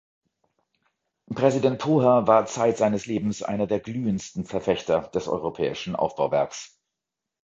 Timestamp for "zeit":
2.47-2.75